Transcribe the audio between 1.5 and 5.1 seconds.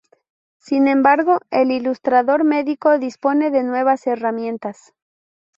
el ilustrador medico dispone de nuevas herramientas.